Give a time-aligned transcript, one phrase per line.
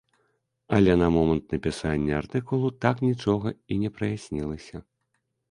[0.77, 4.85] Але на момант напісання артыкулу так нічога і не праяснілася.